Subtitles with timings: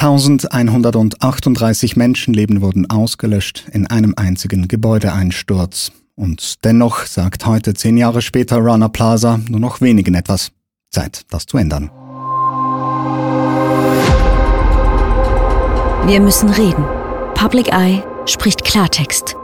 [0.00, 5.90] 1138 Menschenleben wurden ausgelöscht in einem einzigen Gebäudeeinsturz.
[6.14, 10.52] Und dennoch sagt heute, zehn Jahre später, Rana Plaza nur noch wenigen etwas.
[10.90, 11.90] Zeit, das zu ändern.
[16.06, 16.84] Wir müssen reden.
[17.34, 19.34] Public Eye spricht Klartext.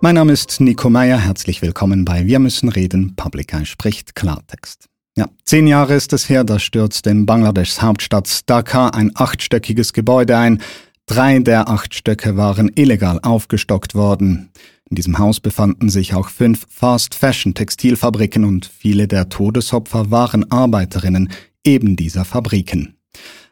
[0.00, 1.18] Mein Name ist Nico Meyer.
[1.18, 3.14] Herzlich willkommen bei Wir müssen reden.
[3.14, 4.88] Public Eye spricht Klartext.
[5.18, 10.38] Ja, zehn Jahre ist es her, da stürzte in Bangladeschs Hauptstadt Dhaka ein achtstöckiges Gebäude
[10.38, 10.62] ein.
[11.06, 14.50] Drei der acht Stöcke waren illegal aufgestockt worden.
[14.88, 21.30] In diesem Haus befanden sich auch fünf Fast-Fashion-Textilfabriken und viele der Todesopfer waren Arbeiterinnen
[21.64, 22.94] eben dieser Fabriken.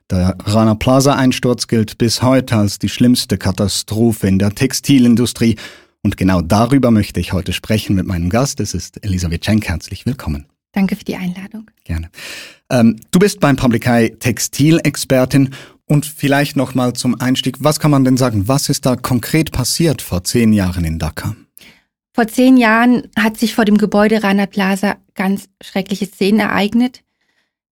[0.09, 5.57] Der Rana Plaza-Einsturz gilt bis heute als die schlimmste Katastrophe in der Textilindustrie.
[6.05, 8.60] Und genau darüber möchte ich heute sprechen mit meinem Gast.
[8.60, 9.66] Es ist Elisabeth Schenk.
[9.66, 10.46] Herzlich willkommen.
[10.77, 11.71] Danke für die Einladung.
[11.85, 12.11] Gerne.
[12.69, 15.55] Ähm, du bist beim Publikai Textilexpertin
[15.87, 17.57] und vielleicht noch mal zum Einstieg.
[17.61, 18.46] Was kann man denn sagen?
[18.46, 21.35] Was ist da konkret passiert vor zehn Jahren in Dhaka?
[22.13, 27.02] Vor zehn Jahren hat sich vor dem Gebäude Rana Plaza ganz schreckliche Szenen ereignet.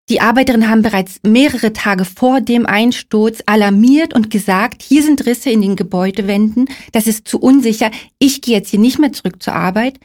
[0.08, 5.50] Die Arbeiterinnen haben bereits mehrere Tage vor dem Einsturz alarmiert und gesagt, hier sind Risse
[5.50, 9.54] in den Gebäudewänden, das ist zu unsicher, ich gehe jetzt hier nicht mehr zurück zur
[9.54, 10.00] Arbeit.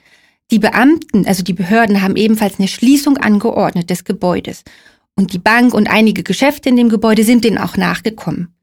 [0.52, 4.64] Die Beamten, also die Behörden, haben ebenfalls eine Schließung angeordnet des Gebäudes.
[5.16, 8.56] Und die Bank und einige Geschäfte in dem Gebäude sind denen auch nachgekommen.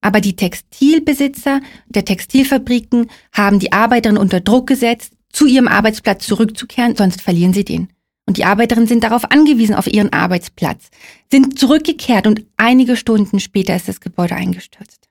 [0.00, 6.94] Aber die Textilbesitzer der Textilfabriken haben die Arbeiterinnen unter Druck gesetzt, zu ihrem Arbeitsplatz zurückzukehren,
[6.94, 7.88] sonst verlieren sie den.
[8.26, 10.90] Und die Arbeiterinnen sind darauf angewiesen, auf ihren Arbeitsplatz,
[11.30, 15.03] sind zurückgekehrt und einige Stunden später ist das Gebäude eingestürzt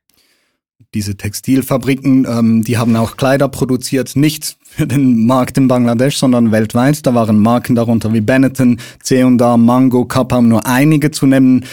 [0.94, 6.52] diese Textilfabriken, ähm, die haben auch Kleider produziert, nicht für den Markt in Bangladesch, sondern
[6.52, 7.06] weltweit.
[7.06, 11.66] Da waren Marken darunter wie Benetton, C&A, Mango, Kappa, um nur einige zu nennen.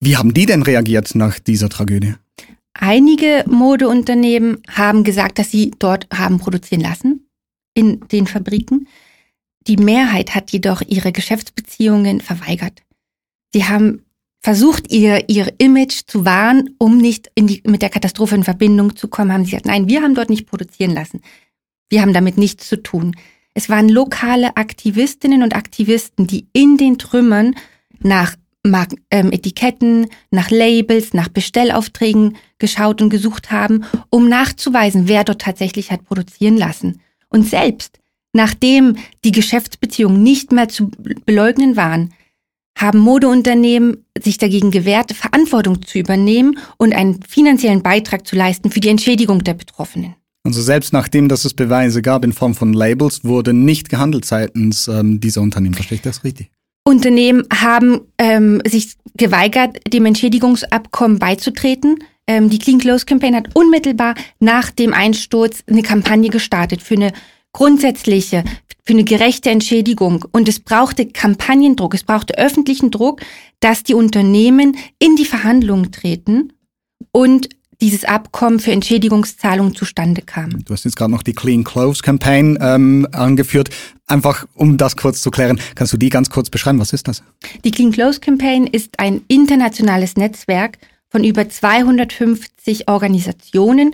[0.00, 2.14] Wie haben die denn reagiert nach dieser Tragödie?
[2.74, 7.26] Einige Modeunternehmen haben gesagt, dass sie dort haben produzieren lassen
[7.74, 8.86] in den Fabriken.
[9.66, 12.82] Die Mehrheit hat jedoch ihre Geschäftsbeziehungen verweigert.
[13.52, 14.04] Sie haben
[14.40, 18.96] versucht, ihr, ihr Image zu wahren, um nicht in die, mit der Katastrophe in Verbindung
[18.96, 21.20] zu kommen, haben sie gesagt, nein, wir haben dort nicht produzieren lassen.
[21.88, 23.16] Wir haben damit nichts zu tun.
[23.54, 27.56] Es waren lokale Aktivistinnen und Aktivisten, die in den Trümmern
[28.00, 35.24] nach Mark ähm, Etiketten, nach Labels, nach Bestellaufträgen geschaut und gesucht haben, um nachzuweisen, wer
[35.24, 37.00] dort tatsächlich hat produzieren lassen.
[37.28, 37.98] Und selbst
[38.32, 40.90] nachdem die Geschäftsbeziehungen nicht mehr zu
[41.24, 42.12] beleugnen waren,
[42.78, 48.80] haben Modeunternehmen sich dagegen gewehrt, Verantwortung zu übernehmen und einen finanziellen Beitrag zu leisten für
[48.80, 50.14] die Entschädigung der Betroffenen.
[50.44, 54.88] Also selbst nachdem, dass es Beweise gab in Form von Labels, wurde nicht gehandelt seitens
[54.88, 55.74] ähm, dieser Unternehmen.
[55.74, 56.50] Verstehe ich das richtig?
[56.84, 61.98] Unternehmen haben ähm, sich geweigert, dem Entschädigungsabkommen beizutreten.
[62.26, 67.12] Ähm, die Clean Clothes Campaign hat unmittelbar nach dem Einsturz eine Kampagne gestartet für eine
[67.52, 68.44] grundsätzliche
[68.88, 70.24] für eine gerechte Entschädigung.
[70.32, 73.20] Und es brauchte Kampagnendruck, es brauchte öffentlichen Druck,
[73.60, 76.54] dass die Unternehmen in die Verhandlungen treten
[77.12, 77.50] und
[77.82, 80.64] dieses Abkommen für Entschädigungszahlungen zustande kam.
[80.64, 83.68] Du hast jetzt gerade noch die Clean Clothes Campaign ähm, angeführt.
[84.06, 86.78] Einfach, um das kurz zu klären, kannst du die ganz kurz beschreiben?
[86.78, 87.22] Was ist das?
[87.64, 90.78] Die Clean Clothes Campaign ist ein internationales Netzwerk
[91.10, 93.92] von über 250 Organisationen,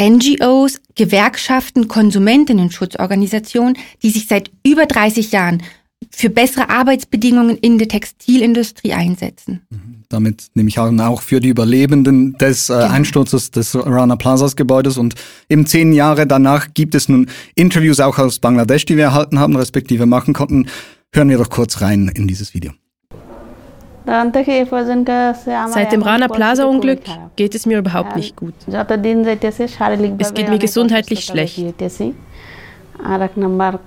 [0.00, 5.62] NGOs, Gewerkschaften, Konsumentinnen-Schutzorganisationen, die sich seit über 30 Jahren
[6.10, 9.62] für bessere Arbeitsbedingungen in der Textilindustrie einsetzen.
[9.70, 10.04] Mhm.
[10.08, 12.88] Damit nehme ich an, auch für die Überlebenden des äh, genau.
[12.88, 14.96] Einsturzes des Rana Plazas Gebäudes.
[14.96, 15.14] Und
[15.48, 19.56] eben zehn Jahre danach gibt es nun Interviews auch aus Bangladesch, die wir erhalten haben,
[19.56, 20.68] respektive machen konnten.
[21.12, 22.72] Hören wir doch kurz rein in dieses Video.
[25.68, 27.00] Seit dem Rana Plaza Unglück
[27.36, 28.54] geht es mir überhaupt nicht gut.
[30.18, 31.58] Es geht mir gesundheitlich schlecht.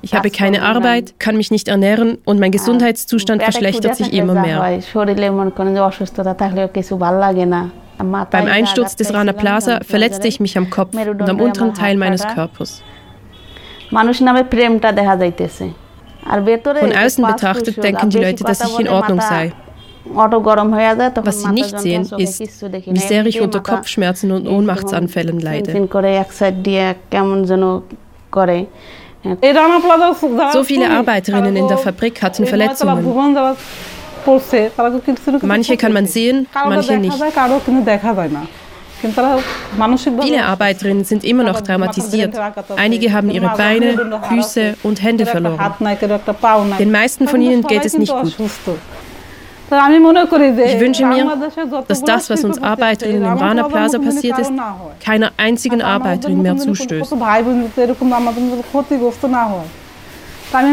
[0.02, 4.80] Ich habe keine Arbeit, kann mich nicht ernähren und mein Gesundheitszustand verschlechtert sich immer mehr.
[7.97, 12.26] Beim Einsturz des Rana Plaza verletzte ich mich am Kopf und am unteren Teil meines
[12.28, 12.84] Körpers.
[13.90, 13.97] Von
[16.96, 19.52] außen betrachtet denken die Leute, dass ich in Ordnung sei.
[20.03, 25.88] Was sie nicht sehen, ist, wie sehr ich unter Kopfschmerzen und Ohnmachtsanfällen leide.
[30.53, 33.06] So viele Arbeiterinnen in der Fabrik hatten Verletzungen.
[35.42, 37.18] Manche kann man sehen, manche nicht.
[40.22, 42.36] Viele Arbeiterinnen sind immer noch traumatisiert.
[42.78, 45.74] Einige haben ihre Beine, Füße und Hände verloren.
[46.78, 48.36] Den meisten von ihnen geht es nicht gut.
[49.72, 51.38] Ich wünsche mir,
[51.88, 54.52] dass das, was uns Arbeiterinnen im Rana Plaza passiert ist,
[55.00, 57.14] keiner einzigen Arbeiterin mehr zustößt.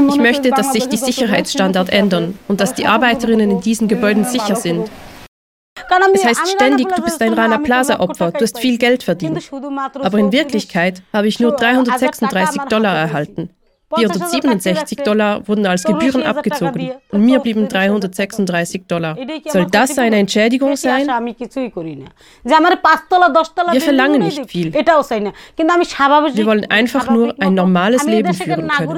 [0.08, 4.56] Ich möchte, dass sich die Sicherheitsstandards ändern und dass die Arbeiterinnen in diesen Gebäuden sicher
[4.56, 4.90] sind.
[6.12, 9.48] Es heißt ständig, du bist ein Rana Plaza-Opfer, du hast viel Geld verdient.
[9.94, 13.50] Aber in Wirklichkeit habe ich nur 336 Dollar erhalten.
[13.94, 19.16] 467 Dollar wurden als Gebühren abgezogen und mir blieben 336 Dollar.
[19.50, 21.06] Soll das eine Entschädigung sein?
[23.72, 24.72] Wir verlangen nicht viel.
[24.74, 28.88] Wir wollen einfach nur ein normales Leben führen können.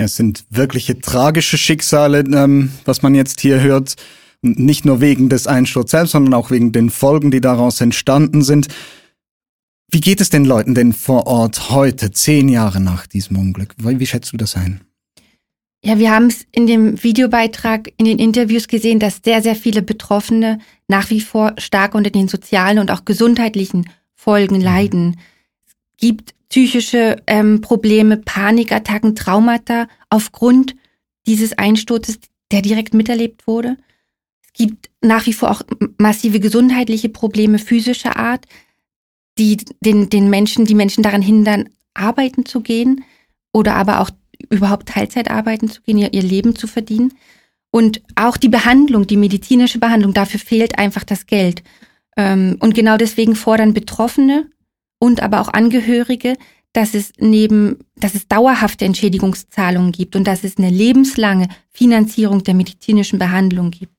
[0.00, 3.96] Es sind wirkliche tragische Schicksale, ähm, was man jetzt hier hört.
[4.40, 8.68] Nicht nur wegen des Einsturzes selbst, sondern auch wegen den Folgen, die daraus entstanden sind.
[9.90, 13.74] Wie geht es den Leuten denn vor Ort heute, zehn Jahre nach diesem Unglück?
[13.78, 14.82] Wie, wie schätzt du das ein?
[15.82, 19.80] Ja, wir haben es in dem Videobeitrag, in den Interviews gesehen, dass sehr, sehr viele
[19.82, 20.58] Betroffene
[20.88, 24.62] nach wie vor stark unter den sozialen und auch gesundheitlichen Folgen mhm.
[24.62, 25.20] leiden.
[25.66, 30.74] Es gibt psychische ähm, Probleme, Panikattacken, Traumata aufgrund
[31.26, 32.18] dieses Einsturzes,
[32.52, 33.76] der direkt miterlebt wurde
[34.54, 35.62] gibt nach wie vor auch
[35.98, 38.46] massive gesundheitliche Probleme physischer Art,
[39.38, 43.04] die den, den Menschen, die Menschen daran hindern, arbeiten zu gehen
[43.52, 44.10] oder aber auch
[44.50, 47.14] überhaupt Teilzeit arbeiten zu gehen, ihr, ihr Leben zu verdienen.
[47.70, 51.62] Und auch die Behandlung, die medizinische Behandlung, dafür fehlt einfach das Geld.
[52.16, 54.50] Ähm, und genau deswegen fordern Betroffene
[54.98, 56.36] und aber auch Angehörige,
[56.72, 62.54] dass es neben, dass es dauerhafte Entschädigungszahlungen gibt und dass es eine lebenslange Finanzierung der
[62.54, 63.97] medizinischen Behandlung gibt.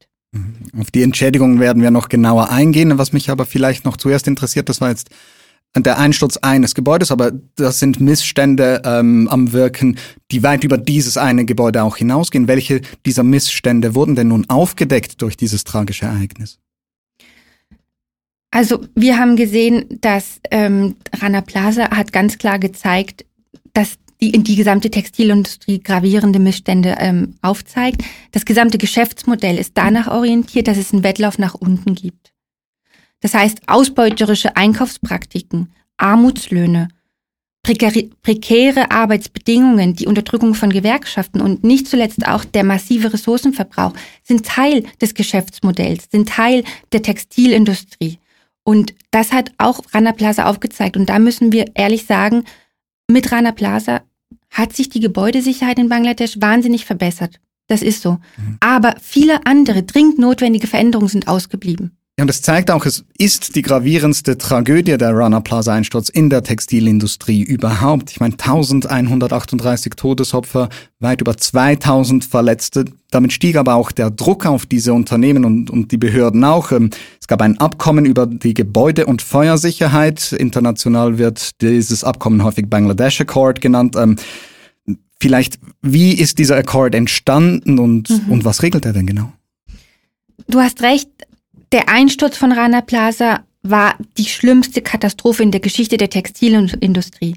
[0.77, 2.97] Auf die Entschädigung werden wir noch genauer eingehen.
[2.97, 5.09] Was mich aber vielleicht noch zuerst interessiert, das war jetzt
[5.75, 9.97] der Einsturz eines Gebäudes, aber das sind Missstände ähm, am Wirken,
[10.31, 12.47] die weit über dieses eine Gebäude auch hinausgehen.
[12.47, 16.59] Welche dieser Missstände wurden denn nun aufgedeckt durch dieses tragische Ereignis?
[18.51, 23.25] Also wir haben gesehen, dass ähm, Rana Plaza hat ganz klar gezeigt,
[23.73, 28.03] dass die in die gesamte Textilindustrie gravierende Missstände ähm, aufzeigt.
[28.31, 32.33] Das gesamte Geschäftsmodell ist danach orientiert, dass es einen Wettlauf nach unten gibt.
[33.21, 36.89] Das heißt, ausbeuterische Einkaufspraktiken, Armutslöhne,
[37.63, 43.93] prekäre Arbeitsbedingungen, die Unterdrückung von Gewerkschaften und nicht zuletzt auch der massive Ressourcenverbrauch
[44.23, 46.63] sind Teil des Geschäftsmodells, sind Teil
[46.93, 48.17] der Textilindustrie.
[48.63, 50.95] Und das hat auch Rana Plaza aufgezeigt.
[50.95, 52.43] Und da müssen wir ehrlich sagen,
[53.07, 54.01] mit Rana Plaza
[54.49, 57.39] hat sich die Gebäudesicherheit in Bangladesch wahnsinnig verbessert.
[57.67, 58.13] Das ist so.
[58.37, 58.57] Mhm.
[58.59, 61.98] Aber viele andere dringend notwendige Veränderungen sind ausgeblieben.
[62.19, 66.29] Ja, und das zeigt auch, es ist die gravierendste Tragödie der Rana Plaza Einsturz in
[66.29, 68.11] der Textilindustrie überhaupt.
[68.11, 70.67] Ich meine, 1138 Todesopfer,
[70.99, 72.83] weit über 2000 Verletzte.
[73.09, 76.73] Damit stieg aber auch der Druck auf diese Unternehmen und, und die Behörden auch.
[76.73, 76.89] Ähm,
[77.21, 80.33] es gab ein Abkommen über die Gebäude- und Feuersicherheit.
[80.33, 83.95] International wird dieses Abkommen häufig Bangladesh Accord genannt.
[83.95, 84.17] Ähm,
[85.21, 88.29] vielleicht, wie ist dieser Accord entstanden und, mhm.
[88.29, 89.31] und was regelt er denn genau?
[90.49, 91.07] Du hast recht,
[91.71, 97.35] der Einsturz von Rana Plaza war die schlimmste Katastrophe in der Geschichte der Textilindustrie.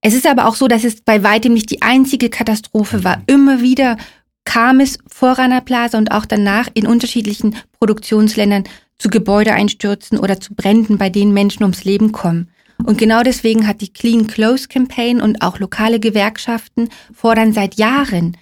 [0.00, 3.22] Es ist aber auch so, dass es bei weitem nicht die einzige Katastrophe war.
[3.26, 3.96] Immer wieder
[4.44, 8.64] kam es vor Rana Plaza und auch danach in unterschiedlichen Produktionsländern
[8.98, 12.50] zu Gebäudeeinstürzen oder zu Bränden, bei denen Menschen ums Leben kommen.
[12.84, 18.36] Und genau deswegen hat die Clean Clothes Campaign und auch lokale Gewerkschaften fordern seit Jahren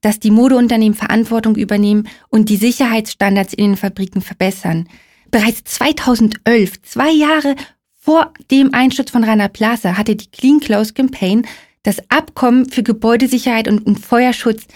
[0.00, 4.88] dass die Modeunternehmen Verantwortung übernehmen und die Sicherheitsstandards in den Fabriken verbessern.
[5.30, 7.54] Bereits 2011, zwei Jahre
[7.96, 11.46] vor dem Einsturz von Rana Plaza, hatte die Clean Clothes Campaign
[11.82, 14.66] das Abkommen für Gebäudesicherheit und Feuerschutz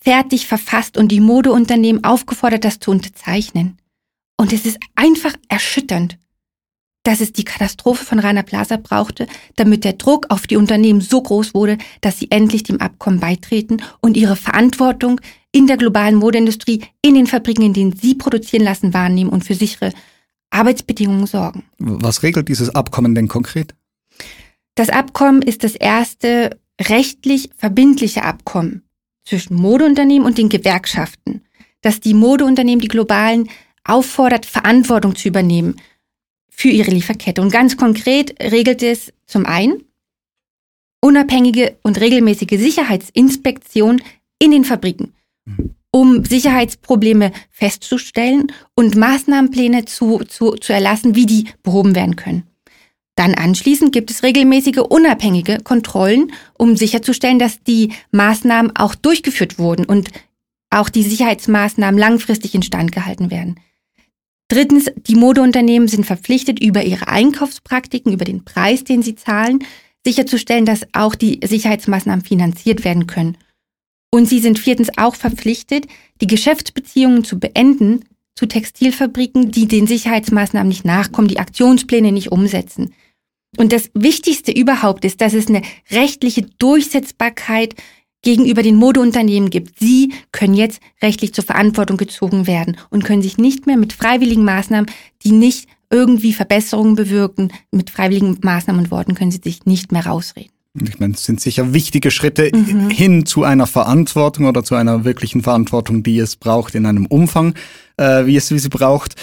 [0.00, 3.78] fertig verfasst und die Modeunternehmen aufgefordert, das zu unterzeichnen.
[4.36, 6.18] Und es ist einfach erschütternd
[7.08, 11.22] dass es die Katastrophe von Rana Plaza brauchte, damit der Druck auf die Unternehmen so
[11.22, 15.18] groß wurde, dass sie endlich dem Abkommen beitreten und ihre Verantwortung
[15.50, 19.54] in der globalen Modeindustrie, in den Fabriken, in denen sie produzieren lassen, wahrnehmen und für
[19.54, 19.94] sichere
[20.50, 21.64] Arbeitsbedingungen sorgen.
[21.78, 23.74] Was regelt dieses Abkommen denn konkret?
[24.74, 28.82] Das Abkommen ist das erste rechtlich verbindliche Abkommen
[29.24, 31.40] zwischen Modeunternehmen und den Gewerkschaften,
[31.80, 33.48] das die Modeunternehmen, die globalen,
[33.82, 35.76] auffordert, Verantwortung zu übernehmen
[36.58, 37.40] für ihre Lieferkette.
[37.40, 39.84] Und ganz konkret regelt es zum einen
[41.00, 44.02] unabhängige und regelmäßige Sicherheitsinspektion
[44.40, 45.14] in den Fabriken,
[45.92, 52.42] um Sicherheitsprobleme festzustellen und Maßnahmenpläne zu, zu, zu erlassen, wie die behoben werden können.
[53.14, 59.84] Dann anschließend gibt es regelmäßige unabhängige Kontrollen, um sicherzustellen, dass die Maßnahmen auch durchgeführt wurden
[59.84, 60.10] und
[60.70, 63.60] auch die Sicherheitsmaßnahmen langfristig instand gehalten werden.
[64.48, 69.64] Drittens, die Modeunternehmen sind verpflichtet, über ihre Einkaufspraktiken, über den Preis, den sie zahlen,
[70.04, 73.36] sicherzustellen, dass auch die Sicherheitsmaßnahmen finanziert werden können.
[74.10, 75.86] Und sie sind viertens auch verpflichtet,
[76.22, 82.94] die Geschäftsbeziehungen zu beenden zu Textilfabriken, die den Sicherheitsmaßnahmen nicht nachkommen, die Aktionspläne nicht umsetzen.
[83.56, 87.74] Und das Wichtigste überhaupt ist, dass es eine rechtliche Durchsetzbarkeit
[88.22, 89.78] gegenüber den Modeunternehmen gibt.
[89.78, 94.44] Sie können jetzt rechtlich zur Verantwortung gezogen werden und können sich nicht mehr mit freiwilligen
[94.44, 94.90] Maßnahmen,
[95.22, 100.06] die nicht irgendwie Verbesserungen bewirken, mit freiwilligen Maßnahmen und Worten können sie sich nicht mehr
[100.06, 100.50] rausreden.
[100.80, 102.90] Ich meine, es sind sicher wichtige Schritte mhm.
[102.90, 107.54] hin zu einer Verantwortung oder zu einer wirklichen Verantwortung, die es braucht in einem Umfang,
[107.96, 109.14] äh, wie es wie sie braucht.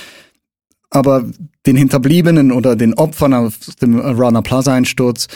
[0.89, 1.25] Aber
[1.65, 5.27] den Hinterbliebenen oder den Opfern aus dem Rana Plaza Einsturz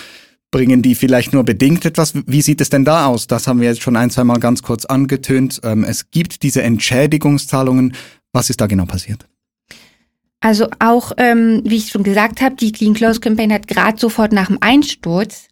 [0.52, 2.14] bringen die vielleicht nur bedingt etwas.
[2.26, 3.28] Wie sieht es denn da aus?
[3.28, 5.62] Das haben wir jetzt schon ein, zwei Mal ganz kurz angetönt.
[5.64, 7.94] Ähm, es gibt diese Entschädigungszahlungen.
[8.34, 9.26] Was ist da genau passiert?
[10.42, 14.32] Also auch, ähm, wie ich schon gesagt habe, die Clean Clothes Campaign hat gerade sofort
[14.32, 15.48] nach dem Einsturz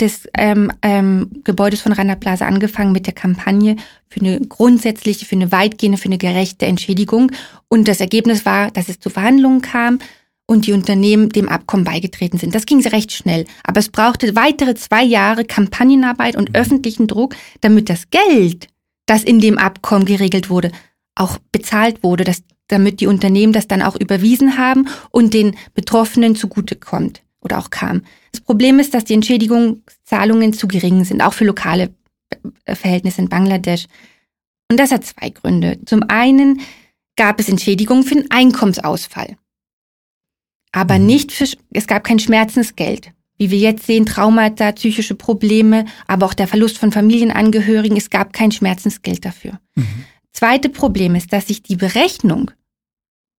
[0.00, 3.76] des ähm, ähm, Gebäudes von Rana Plaza angefangen mit der Kampagne
[4.08, 7.30] für eine grundsätzliche, für eine weitgehende, für eine gerechte Entschädigung.
[7.68, 9.98] Und das Ergebnis war, dass es zu Verhandlungen kam
[10.50, 12.56] und die Unternehmen dem Abkommen beigetreten sind.
[12.56, 13.44] Das ging recht schnell.
[13.62, 18.66] Aber es brauchte weitere zwei Jahre Kampagnenarbeit und öffentlichen Druck, damit das Geld,
[19.06, 20.72] das in dem Abkommen geregelt wurde,
[21.14, 26.34] auch bezahlt wurde, dass, damit die Unternehmen das dann auch überwiesen haben und den Betroffenen
[26.34, 28.02] zugutekommt oder auch kam.
[28.32, 31.94] Das Problem ist, dass die Entschädigungszahlungen zu gering sind, auch für lokale
[32.64, 33.86] äh, Verhältnisse in Bangladesch.
[34.68, 35.78] Und das hat zwei Gründe.
[35.86, 36.60] Zum einen
[37.14, 39.36] gab es Entschädigungen für den Einkommensausfall.
[40.72, 41.06] Aber mhm.
[41.06, 43.12] nicht für, es gab kein Schmerzensgeld.
[43.38, 48.32] Wie wir jetzt sehen, Traumata, psychische Probleme, aber auch der Verlust von Familienangehörigen, es gab
[48.32, 49.58] kein Schmerzensgeld dafür.
[49.74, 50.04] Mhm.
[50.32, 52.50] Zweite Problem ist, dass sich die Berechnung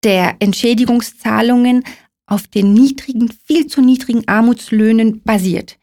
[0.04, 1.84] der Entschädigungszahlungen
[2.26, 5.78] auf den niedrigen, viel zu niedrigen Armutslöhnen basiert.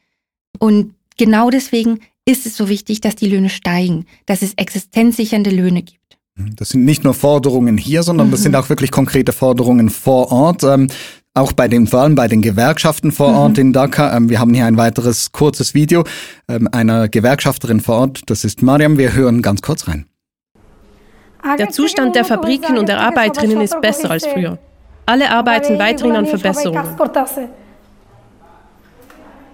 [0.59, 5.83] Und genau deswegen ist es so wichtig, dass die Löhne steigen, dass es existenzsichernde Löhne
[5.83, 6.19] gibt.
[6.57, 8.31] Das sind nicht nur Forderungen hier, sondern mhm.
[8.33, 10.63] das sind auch wirklich konkrete Forderungen vor Ort.
[11.39, 13.61] Auch bei den, vor allem bei den Gewerkschaften vor Ort mhm.
[13.61, 14.17] in Dhaka.
[14.17, 16.03] Ähm, wir haben hier ein weiteres kurzes Video
[16.49, 18.23] ähm, einer Gewerkschafterin vor Ort.
[18.27, 18.99] Das ist Mariam.
[18.99, 20.07] Wir hören ganz kurz rein.
[21.57, 24.59] Der Zustand der Fabriken und der Arbeiterinnen ist besser als früher.
[25.07, 26.97] Alle arbeiten weiterhin an Verbesserungen.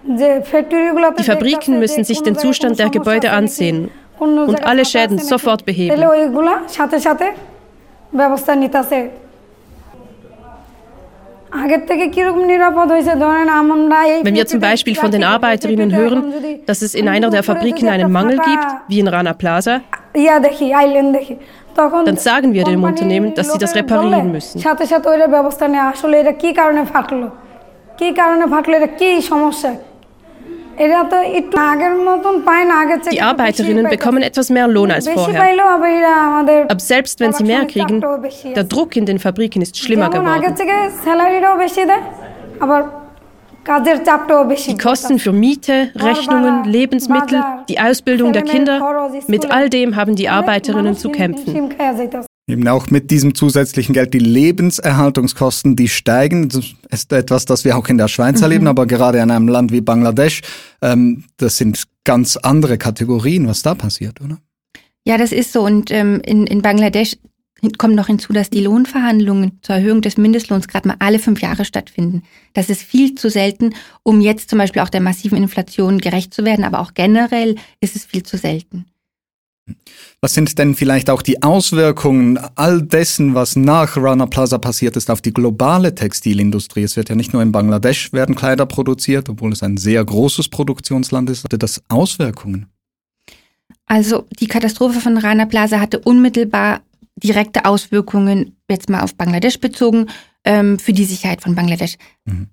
[0.07, 5.95] Die Fabriken müssen sich den Zustand der Gebäude ansehen und alle Schäden sofort beheben.
[14.23, 16.33] Wenn wir zum Beispiel von den Arbeiterinnen hören,
[16.65, 19.81] dass es in einer der Fabriken einen Mangel gibt, wie in Rana Plaza,
[22.05, 24.59] dann sagen wir dem Unternehmen, dass sie das reparieren müssen.
[33.11, 35.43] Die Arbeiterinnen bekommen etwas mehr Lohn als vorher.
[36.67, 38.03] Aber selbst wenn sie mehr kriegen,
[38.55, 40.55] der Druck in den Fabriken ist schlimmer geworden.
[44.67, 50.29] Die Kosten für Miete, Rechnungen, Lebensmittel, die Ausbildung der Kinder, mit all dem haben die
[50.29, 51.71] Arbeiterinnen zu kämpfen.
[52.47, 56.47] Eben auch mit diesem zusätzlichen Geld die Lebenserhaltungskosten, die steigen.
[56.49, 58.43] Das ist etwas, das wir auch in der Schweiz mhm.
[58.43, 60.41] erleben, aber gerade in einem Land wie Bangladesch,
[60.81, 64.37] ähm, das sind ganz andere Kategorien, was da passiert, oder?
[65.05, 65.61] Ja, das ist so.
[65.61, 67.17] Und ähm, in, in Bangladesch
[67.77, 71.65] kommt noch hinzu, dass die Lohnverhandlungen zur Erhöhung des Mindestlohns gerade mal alle fünf Jahre
[71.65, 72.23] stattfinden.
[72.53, 73.73] Das ist viel zu selten,
[74.03, 77.95] um jetzt zum Beispiel auch der massiven Inflation gerecht zu werden, aber auch generell ist
[77.95, 78.85] es viel zu selten.
[80.21, 85.09] Was sind denn vielleicht auch die Auswirkungen all dessen, was nach Rana Plaza passiert ist,
[85.09, 86.83] auf die globale Textilindustrie?
[86.83, 90.49] Es wird ja nicht nur in Bangladesch werden Kleider produziert, obwohl es ein sehr großes
[90.49, 91.43] Produktionsland ist.
[91.43, 92.67] Hatte das Auswirkungen?
[93.87, 96.81] Also die Katastrophe von Rana Plaza hatte unmittelbar
[97.15, 100.07] direkte Auswirkungen, jetzt mal auf Bangladesch bezogen,
[100.43, 101.95] ähm, für die Sicherheit von Bangladesch.
[102.25, 102.49] Mhm.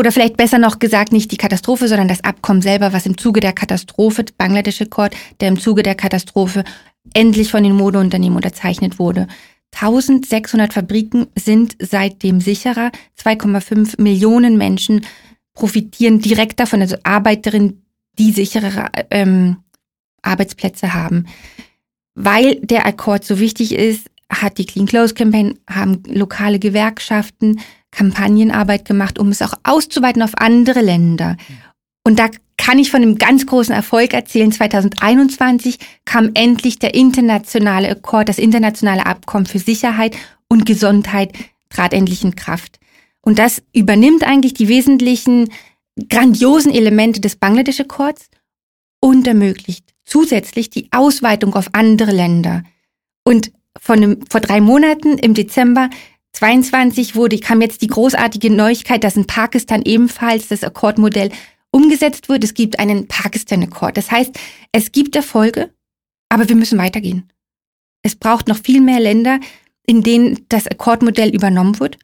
[0.00, 3.40] Oder vielleicht besser noch gesagt, nicht die Katastrophe, sondern das Abkommen selber, was im Zuge
[3.40, 6.64] der Katastrophe, Bangladesch Accord, der im Zuge der Katastrophe
[7.12, 9.28] endlich von den Modeunternehmen unterzeichnet wurde.
[9.74, 12.92] 1600 Fabriken sind seitdem sicherer.
[13.22, 15.04] 2,5 Millionen Menschen
[15.52, 17.84] profitieren direkt davon, also Arbeiterinnen,
[18.18, 19.58] die sichere ähm,
[20.22, 21.26] Arbeitsplätze haben.
[22.14, 28.84] Weil der Akkord so wichtig ist, hat die Clean Clothes Campaign, haben lokale Gewerkschaften Kampagnenarbeit
[28.84, 31.36] gemacht, um es auch auszuweiten auf andere Länder.
[32.04, 34.52] Und da kann ich von einem ganz großen Erfolg erzählen.
[34.52, 40.16] 2021 kam endlich der internationale Akkord, das internationale Abkommen für Sicherheit
[40.48, 41.32] und Gesundheit
[41.70, 42.78] trat endlich in Kraft.
[43.22, 45.50] Und das übernimmt eigentlich die wesentlichen
[46.08, 48.28] grandiosen Elemente des Bangladesch-Akkords
[49.00, 52.64] und ermöglicht zusätzlich die Ausweitung auf andere Länder.
[53.24, 55.88] Und von einem, vor drei Monaten im Dezember
[56.32, 61.30] 22 wurde, kam jetzt die großartige Neuigkeit, dass in Pakistan ebenfalls das Akkordmodell
[61.70, 62.44] umgesetzt wird.
[62.44, 63.96] Es gibt einen Pakistan-Akkord.
[63.96, 64.38] Das heißt,
[64.72, 65.70] es gibt Erfolge,
[66.28, 67.30] aber wir müssen weitergehen.
[68.02, 69.40] Es braucht noch viel mehr Länder,
[69.86, 71.98] in denen das Akkordmodell übernommen wird.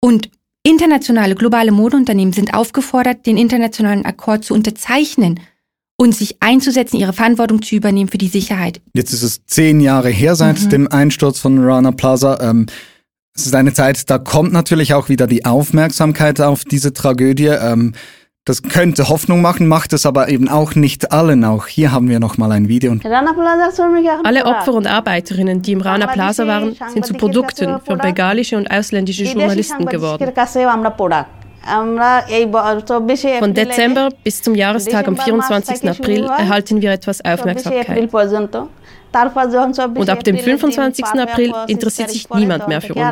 [0.00, 0.30] Und
[0.62, 5.40] internationale, globale Modeunternehmen sind aufgefordert, den internationalen Akkord zu unterzeichnen
[5.96, 8.80] und sich einzusetzen, ihre Verantwortung zu übernehmen für die Sicherheit.
[8.94, 10.70] Jetzt ist es zehn Jahre her seit mhm.
[10.70, 12.38] dem Einsturz von Rana Plaza.
[12.40, 12.66] Ähm,
[13.38, 17.46] es ist eine Zeit, da kommt natürlich auch wieder die Aufmerksamkeit auf diese Tragödie.
[17.46, 17.94] Ähm,
[18.44, 21.44] das könnte Hoffnung machen, macht es aber eben auch nicht allen.
[21.44, 22.96] Auch hier haben wir noch mal ein Video.
[24.24, 28.70] Alle Opfer und Arbeiterinnen, die im Rana Plaza waren, sind zu Produkten für bengalische und
[28.70, 30.32] ausländische Journalisten geworden.
[33.38, 35.88] Von Dezember bis zum Jahrestag am 24.
[35.88, 38.10] April erhalten wir etwas Aufmerksamkeit.
[39.94, 41.04] Und ab dem 25.
[41.04, 43.02] April interessiert sich niemand mehr für uns.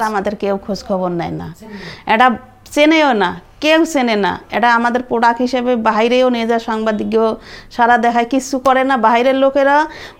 [3.64, 7.28] কেউ চেনে না এটা আমাদের প্রোডাক্ট হিসেবে বাইরেও নিয়ে যায় সাংবাদিকও
[7.76, 9.78] সারা দেখায় কিছু করে না বাইরের লোকেরা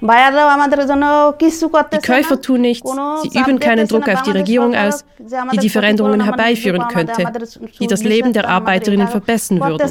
[0.10, 1.06] বাইরেও আমাদের জন্য
[1.42, 2.92] কিছু করতে Die Käufer tun nichts,
[3.22, 4.96] sie üben keinen Druck auf die Regierung aus,
[5.54, 7.22] die die Veränderungen herbeiführen könnte,
[7.82, 9.88] die das Leben der Arbeiterinnen verbessern würden.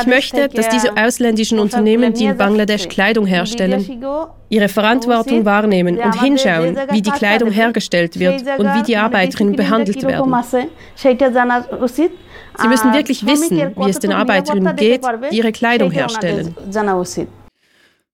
[0.00, 3.80] Ich möchte, dass diese ausländischen Unternehmen, die in Bangladesch Kleidung herstellen,
[4.56, 9.55] ihre Verantwortung wahrnehmen und hinschauen, wie die Kleidung hergestellt wird und wie die Arbeiter Arbeiterinnen
[9.55, 10.33] behandelt werden.
[12.57, 15.01] Sie müssen wirklich wissen, wie es den Arbeiterinnen geht,
[15.31, 16.55] die ihre Kleidung herstellen.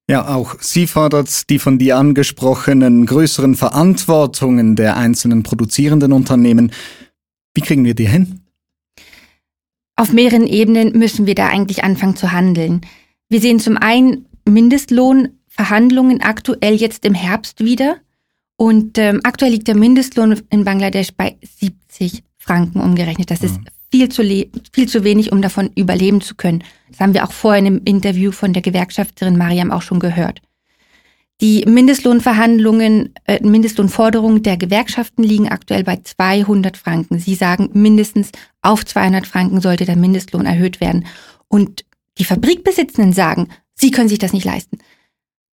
[0.09, 6.71] Ja, auch sie fordert die von dir angesprochenen größeren Verantwortungen der einzelnen produzierenden Unternehmen.
[7.53, 8.41] Wie kriegen wir die hin?
[9.95, 12.81] Auf mehreren Ebenen müssen wir da eigentlich anfangen zu handeln.
[13.29, 17.97] Wir sehen zum einen Mindestlohnverhandlungen aktuell jetzt im Herbst wieder.
[18.61, 23.31] Und ähm, aktuell liegt der Mindestlohn in Bangladesch bei 70 Franken umgerechnet.
[23.31, 23.65] Das ist mhm.
[23.91, 26.63] viel zu, viel zu wenig, um davon überleben zu können.
[26.91, 30.43] Das haben wir auch vorhin im Interview von der Gewerkschafterin Mariam auch schon gehört.
[31.41, 37.17] Die Mindestlohnverhandlungen, äh, Mindestlohnforderungen der Gewerkschaften liegen aktuell bei 200 Franken.
[37.17, 38.29] Sie sagen, mindestens
[38.61, 41.07] auf 200 Franken sollte der Mindestlohn erhöht werden.
[41.47, 41.83] Und
[42.19, 44.77] die Fabrikbesitzenden sagen, sie können sich das nicht leisten.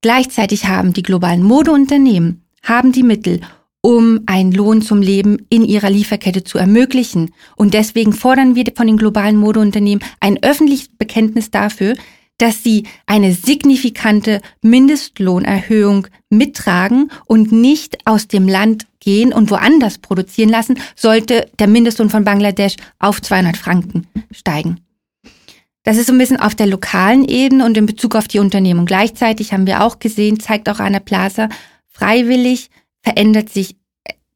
[0.01, 3.41] Gleichzeitig haben die globalen Modeunternehmen haben die Mittel,
[3.81, 7.31] um einen Lohn zum Leben in ihrer Lieferkette zu ermöglichen.
[7.55, 11.95] Und deswegen fordern wir von den globalen Modeunternehmen ein öffentliches Bekenntnis dafür,
[12.37, 20.49] dass sie eine signifikante Mindestlohnerhöhung mittragen und nicht aus dem Land gehen und woanders produzieren
[20.49, 24.81] lassen, sollte der Mindestlohn von Bangladesch auf 200 Franken steigen.
[25.83, 28.85] Das ist so ein bisschen auf der lokalen Ebene und in Bezug auf die Unternehmen.
[28.85, 31.47] Gleichzeitig haben wir auch gesehen, zeigt auch Anna Plaza,
[31.97, 32.69] Freiwillig
[33.01, 33.75] verändert sich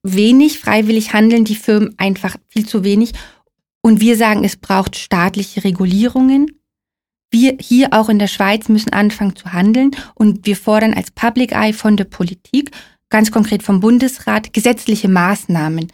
[0.03, 0.59] wenig.
[0.59, 3.11] Freiwillig handeln die Firmen einfach viel zu wenig.
[3.81, 6.59] Und wir sagen, es braucht staatliche Regulierungen.
[7.29, 11.53] Wir hier auch in der Schweiz müssen anfangen zu handeln und wir fordern als Public
[11.53, 12.71] Eye von der Politik,
[13.09, 15.87] ganz konkret vom Bundesrat, gesetzliche Maßnahmen.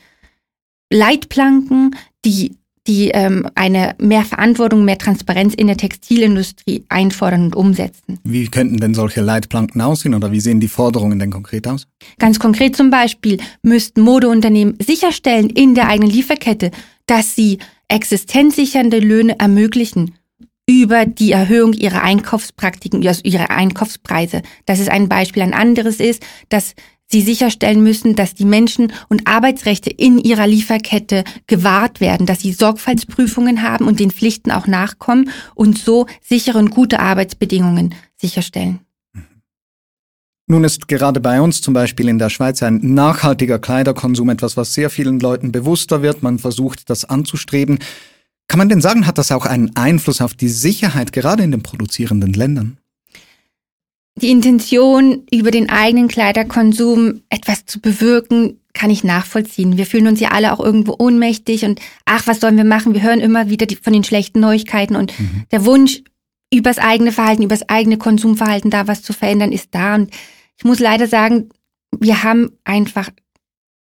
[0.91, 8.19] Leitplanken, die die ähm, eine mehr Verantwortung, mehr Transparenz in der Textilindustrie einfordern und umsetzen.
[8.23, 11.88] Wie könnten denn solche Leitplanken aussehen oder wie sehen die Forderungen denn konkret aus?
[12.19, 16.71] Ganz konkret zum Beispiel müssten Modeunternehmen sicherstellen in der eigenen Lieferkette,
[17.06, 20.13] dass sie existenzsichernde Löhne ermöglichen
[20.69, 24.41] über die Erhöhung ihrer Einkaufspraktiken, also ihrer Einkaufspreise.
[24.65, 25.41] Das ist ein Beispiel.
[25.43, 26.76] Ein anderes ist, dass
[27.07, 32.53] sie sicherstellen müssen, dass die Menschen und Arbeitsrechte in ihrer Lieferkette gewahrt werden, dass sie
[32.53, 38.79] Sorgfaltsprüfungen haben und den Pflichten auch nachkommen und so sichere und gute Arbeitsbedingungen sicherstellen.
[40.49, 44.73] Nun ist gerade bei uns zum Beispiel in der Schweiz ein nachhaltiger Kleiderkonsum etwas, was
[44.73, 46.23] sehr vielen Leuten bewusster wird.
[46.23, 47.79] Man versucht, das anzustreben.
[48.47, 51.63] Kann man denn sagen, hat das auch einen Einfluss auf die Sicherheit gerade in den
[51.63, 52.76] produzierenden Ländern?
[54.17, 59.77] Die Intention, über den eigenen Kleiderkonsum etwas zu bewirken, kann ich nachvollziehen.
[59.77, 62.93] Wir fühlen uns ja alle auch irgendwo ohnmächtig und ach, was sollen wir machen?
[62.93, 65.43] Wir hören immer wieder die, von den schlechten Neuigkeiten und mhm.
[65.51, 66.03] der Wunsch,
[66.51, 69.95] übers eigene Verhalten, übers eigene Konsumverhalten da was zu verändern, ist da.
[69.95, 70.12] Und
[70.58, 71.49] ich muss leider sagen,
[71.99, 73.10] wir haben einfach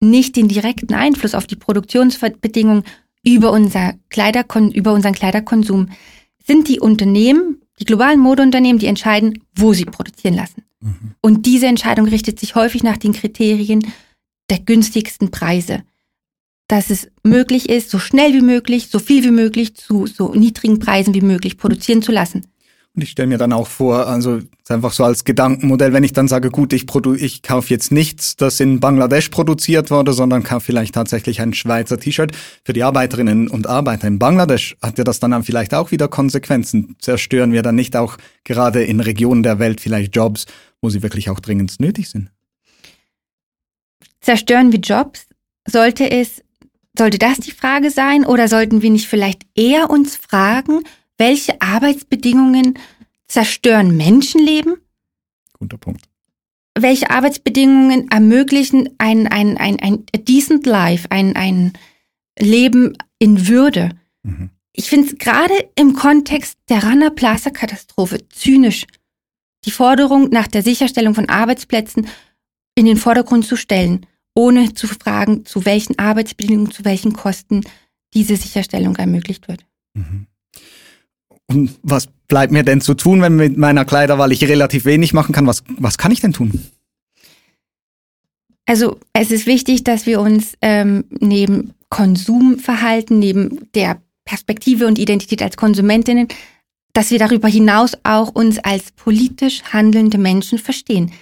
[0.00, 2.84] nicht den direkten Einfluss auf die Produktionsbedingungen
[3.24, 5.88] über, unser Kleiderkon über unseren Kleiderkonsum.
[6.44, 10.64] Sind die Unternehmen, die globalen Modeunternehmen, die entscheiden, wo sie produzieren lassen.
[10.80, 11.14] Mhm.
[11.20, 13.86] Und diese Entscheidung richtet sich häufig nach den Kriterien
[14.50, 15.82] der günstigsten Preise.
[16.68, 20.78] Dass es möglich ist, so schnell wie möglich, so viel wie möglich, zu so niedrigen
[20.78, 22.46] Preisen wie möglich produzieren zu lassen.
[22.94, 26.28] Und ich stelle mir dann auch vor, also einfach so als Gedankenmodell, wenn ich dann
[26.28, 30.66] sage, gut, ich, produ ich kaufe jetzt nichts, das in Bangladesch produziert wurde, sondern kaufe
[30.66, 32.32] vielleicht tatsächlich ein Schweizer T-Shirt.
[32.64, 36.96] Für die Arbeiterinnen und Arbeiter in Bangladesch hat ja das dann vielleicht auch wieder Konsequenzen.
[36.98, 40.44] Zerstören wir dann nicht auch gerade in Regionen der Welt vielleicht Jobs,
[40.82, 42.30] wo sie wirklich auch dringend nötig sind?
[44.20, 45.28] Zerstören wir Jobs?
[45.66, 46.42] Sollte es,
[46.98, 48.26] sollte das die Frage sein?
[48.26, 50.84] Oder sollten wir nicht vielleicht eher uns fragen,
[51.18, 52.78] welche Arbeitsbedingungen
[53.26, 54.76] zerstören Menschenleben?
[55.58, 56.08] Guter Punkt.
[56.78, 61.74] Welche Arbeitsbedingungen ermöglichen ein, ein, ein, ein decent life, ein, ein
[62.38, 63.90] Leben in Würde?
[64.22, 64.50] Mhm.
[64.72, 68.86] Ich finde es gerade im Kontext der Rana Plaza Katastrophe zynisch,
[69.64, 72.06] die Forderung nach der Sicherstellung von Arbeitsplätzen
[72.74, 77.62] in den Vordergrund zu stellen, ohne zu fragen, zu welchen Arbeitsbedingungen, zu welchen Kosten
[78.14, 79.64] diese Sicherstellung ermöglicht wird.
[79.94, 80.26] Mhm.
[81.48, 85.34] Und was bleibt mir denn zu tun, wenn mit meiner Kleiderwahl ich relativ wenig machen
[85.34, 85.46] kann?
[85.46, 86.70] Was, was kann ich denn tun?
[88.64, 95.42] Also es ist wichtig, dass wir uns ähm, neben Konsumverhalten, neben der Perspektive und Identität
[95.42, 96.28] als Konsumentinnen,
[96.92, 101.12] dass wir darüber hinaus auch uns als politisch handelnde Menschen verstehen.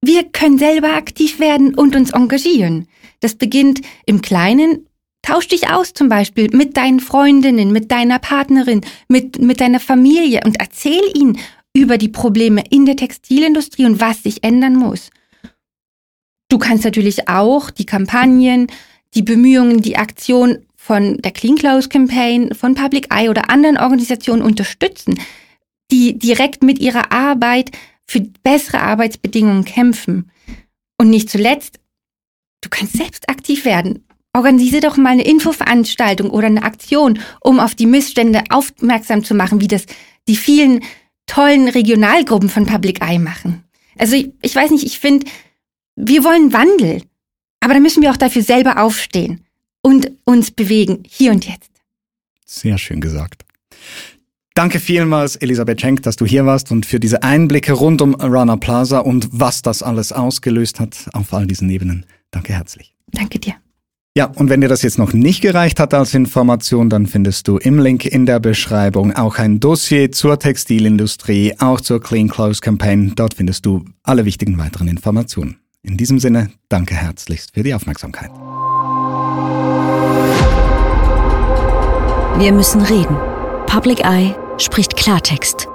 [0.00, 2.88] Wir können selber aktiv werden und uns engagieren.
[3.20, 4.86] Das beginnt im Kleinen
[5.22, 10.40] Tausch dich aus zum Beispiel mit deinen Freundinnen, mit deiner Partnerin, mit, mit deiner Familie
[10.44, 11.38] und erzähl ihnen
[11.74, 15.10] über die Probleme in der Textilindustrie und was sich ändern muss.
[16.48, 18.66] Du kannst natürlich auch die Kampagnen,
[19.14, 24.42] die Bemühungen, die Aktion von der Clean Clothes Campaign, von Public Eye oder anderen Organisationen
[24.42, 25.18] unterstützen,
[25.90, 27.70] die direkt mit ihrer Arbeit
[28.06, 30.30] für bessere Arbeitsbedingungen kämpfen.
[30.98, 31.78] Und nicht zuletzt,
[32.60, 34.04] du kannst selbst aktiv werden.
[34.34, 39.60] Organisiere doch mal eine Infoveranstaltung oder eine Aktion, um auf die Missstände aufmerksam zu machen,
[39.60, 39.84] wie das
[40.26, 40.82] die vielen
[41.26, 43.64] tollen Regionalgruppen von Public Eye machen.
[43.98, 45.26] Also ich, ich weiß nicht, ich finde,
[45.96, 47.02] wir wollen Wandel,
[47.60, 49.44] aber da müssen wir auch dafür selber aufstehen
[49.82, 51.70] und uns bewegen, hier und jetzt.
[52.46, 53.44] Sehr schön gesagt.
[54.54, 58.56] Danke vielmals, Elisabeth Schenk, dass du hier warst und für diese Einblicke rund um Rana
[58.56, 62.04] Plaza und was das alles ausgelöst hat auf all diesen Ebenen.
[62.30, 62.94] Danke herzlich.
[63.12, 63.54] Danke dir.
[64.14, 67.56] Ja, und wenn dir das jetzt noch nicht gereicht hat als Information, dann findest du
[67.56, 73.14] im Link in der Beschreibung auch ein Dossier zur Textilindustrie, auch zur Clean Clothes Campaign.
[73.16, 75.56] Dort findest du alle wichtigen weiteren Informationen.
[75.82, 78.30] In diesem Sinne, danke herzlichst für die Aufmerksamkeit.
[82.38, 83.16] Wir müssen reden.
[83.66, 85.71] Public Eye spricht Klartext.